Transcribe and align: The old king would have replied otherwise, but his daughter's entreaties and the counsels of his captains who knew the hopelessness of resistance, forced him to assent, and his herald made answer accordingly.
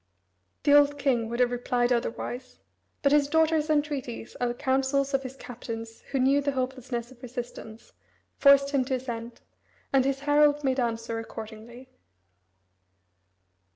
The 0.63 0.73
old 0.73 0.97
king 0.97 1.29
would 1.29 1.39
have 1.41 1.51
replied 1.51 1.93
otherwise, 1.93 2.57
but 3.03 3.11
his 3.11 3.27
daughter's 3.27 3.69
entreaties 3.69 4.35
and 4.41 4.49
the 4.49 4.55
counsels 4.55 5.13
of 5.13 5.21
his 5.21 5.35
captains 5.35 5.99
who 6.09 6.17
knew 6.17 6.41
the 6.41 6.53
hopelessness 6.53 7.11
of 7.11 7.21
resistance, 7.21 7.93
forced 8.35 8.71
him 8.71 8.83
to 8.85 8.95
assent, 8.95 9.41
and 9.93 10.03
his 10.03 10.21
herald 10.21 10.63
made 10.63 10.79
answer 10.79 11.19
accordingly. 11.19 11.87